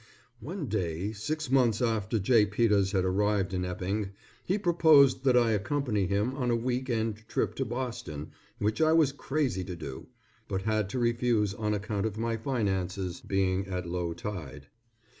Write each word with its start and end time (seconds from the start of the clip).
One 0.39 0.65
day, 0.65 1.11
six 1.11 1.51
months 1.51 1.79
after 1.79 2.17
J. 2.17 2.47
Peters 2.47 2.91
had 2.91 3.05
arrived 3.05 3.53
in 3.53 3.63
Epping, 3.63 4.09
he 4.43 4.57
proposed 4.57 5.23
that 5.25 5.37
I 5.37 5.51
accompany 5.51 6.07
him 6.07 6.33
on 6.33 6.49
a 6.49 6.55
week 6.55 6.89
end 6.89 7.23
trip 7.27 7.53
to 7.57 7.65
Boston 7.65 8.31
which 8.57 8.81
I 8.81 8.93
was 8.93 9.11
crazy 9.11 9.63
to 9.63 9.75
do, 9.75 10.07
but 10.47 10.63
had 10.63 10.89
to 10.89 10.97
refuse 10.99 11.53
on 11.53 11.75
account 11.75 12.07
of 12.07 12.17
my 12.17 12.35
finances 12.35 13.19
being 13.21 13.67
at 13.67 13.85
low 13.87 14.11
tide. 14.15 14.69